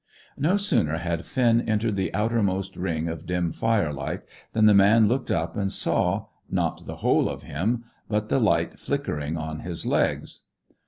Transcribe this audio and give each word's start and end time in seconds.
No 0.39 0.57
sooner 0.57 0.97
had 0.97 1.27
Finn 1.27 1.61
entered 1.69 1.95
the 1.95 2.11
outermost 2.15 2.75
ring 2.75 3.07
of 3.07 3.27
dim 3.27 3.51
firelight 3.51 4.23
than 4.51 4.65
the 4.65 4.73
man 4.73 5.07
looked 5.07 5.29
up 5.29 5.55
and 5.55 5.71
saw, 5.71 6.25
not 6.49 6.87
the 6.87 6.95
whole 7.05 7.29
of 7.29 7.43
him, 7.43 7.83
but 8.09 8.27
the 8.27 8.39
light 8.39 8.79
flickering 8.79 9.37
on 9.37 9.59
his 9.59 9.85
legs. 9.85 10.41